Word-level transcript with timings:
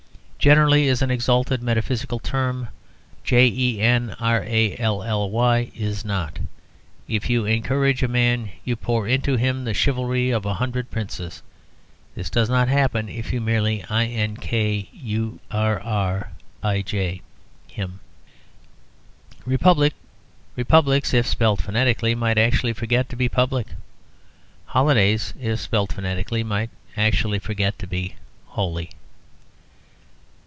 "Generally" 0.43 0.87
is 0.87 1.03
an 1.03 1.11
exalted 1.11 1.61
metaphysical 1.61 2.17
term; 2.17 2.69
"jenrally" 3.23 3.79
is 5.75 6.03
not. 6.03 6.39
If 7.07 7.29
you 7.29 7.45
"encourage" 7.45 8.01
a 8.01 8.07
man, 8.07 8.49
you 8.65 8.75
pour 8.75 9.07
into 9.07 9.35
him 9.35 9.63
the 9.65 9.75
chivalry 9.75 10.31
of 10.31 10.43
a 10.43 10.55
hundred 10.55 10.89
princes; 10.89 11.43
this 12.15 12.31
does 12.31 12.49
not 12.49 12.67
happen 12.69 13.07
if 13.07 13.31
you 13.31 13.39
merely 13.39 13.81
"inkurrij" 13.87 15.11
him. 17.67 17.99
"Republics," 19.45 21.13
if 21.13 21.27
spelt 21.27 21.61
phonetically, 21.61 22.15
might 22.15 22.39
actually 22.39 22.73
forget 22.73 23.09
to 23.09 23.15
be 23.15 23.29
public. 23.29 23.67
"Holidays," 24.65 25.35
if 25.39 25.59
spelt 25.59 25.93
phonetically, 25.93 26.43
might 26.43 26.71
actually 26.97 27.37
forget 27.37 27.77
to 27.77 27.85
be 27.85 28.15
holy. 28.47 28.89